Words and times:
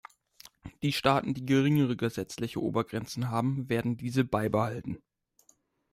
Die 0.81 0.93
Staaten, 0.93 1.35
die 1.35 1.45
geringere 1.45 1.95
gesetzliche 1.95 2.59
Obergrenzen 2.59 3.29
haben, 3.29 3.69
werden 3.69 3.97
diese 3.97 4.23
beibehalten. 4.25 5.03